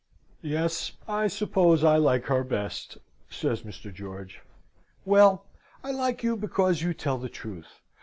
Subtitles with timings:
[0.41, 2.97] "Yes, I suppose I like her best,"
[3.29, 3.93] says Mr.
[3.93, 4.41] George.
[5.05, 5.45] "Well,
[5.83, 7.81] I like you because you tell the truth.